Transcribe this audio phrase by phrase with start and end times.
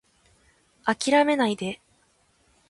[0.87, 1.79] 諦めないで